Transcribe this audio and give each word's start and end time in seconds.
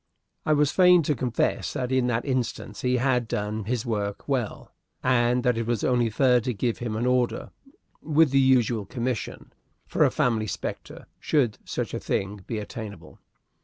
I 0.47 0.53
was 0.53 0.71
fain 0.71 1.03
to 1.03 1.13
confess 1.13 1.73
that 1.73 1.91
in 1.91 2.07
that 2.07 2.25
instance 2.25 2.81
he 2.81 2.97
had 2.97 3.27
done 3.27 3.65
his 3.65 3.85
work 3.85 4.27
well, 4.27 4.71
and 5.03 5.43
that 5.43 5.59
it 5.59 5.67
was 5.67 5.83
only 5.83 6.09
fair 6.09 6.41
to 6.41 6.53
give 6.55 6.79
him 6.79 6.95
an 6.95 7.05
order 7.05 7.51
with 8.01 8.31
the 8.31 8.39
usual 8.39 8.87
commission 8.87 9.53
for 9.85 10.03
a 10.03 10.09
family 10.09 10.47
spectre, 10.47 11.05
should 11.19 11.59
such 11.65 11.93
a 11.93 11.99
thing 11.99 12.37
be 12.47 12.57
attainable. 12.57 13.19